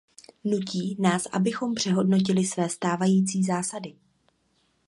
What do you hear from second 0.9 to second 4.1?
nás, abychom přehodnotili své stávající zásady.